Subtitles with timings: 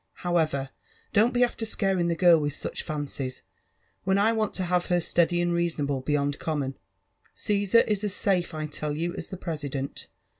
[0.25, 0.71] —However,
[1.13, 3.39] don't be after scaring the #rt with su^ faodei,
[4.03, 6.73] when I want to have her steady and reasonable beyond eommdo.
[7.35, 10.07] Caesar is as safe, I tell you, as die President